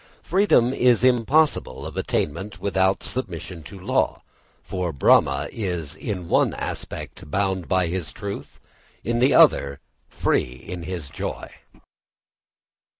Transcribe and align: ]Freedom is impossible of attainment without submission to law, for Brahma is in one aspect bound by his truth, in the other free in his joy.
]Freedom 0.23 0.73
is 0.73 1.03
impossible 1.03 1.85
of 1.85 1.95
attainment 1.95 2.59
without 2.59 3.03
submission 3.03 3.61
to 3.61 3.79
law, 3.79 4.23
for 4.63 4.91
Brahma 4.91 5.47
is 5.51 5.93
in 5.93 6.27
one 6.27 6.55
aspect 6.55 7.29
bound 7.29 7.67
by 7.67 7.85
his 7.85 8.11
truth, 8.11 8.59
in 9.03 9.19
the 9.19 9.35
other 9.35 9.79
free 10.09 10.53
in 10.53 10.81
his 10.81 11.11
joy. 11.11 11.51